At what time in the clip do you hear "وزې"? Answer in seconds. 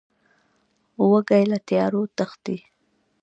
1.09-1.41